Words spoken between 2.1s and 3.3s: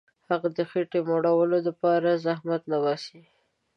زحمت نه باسي.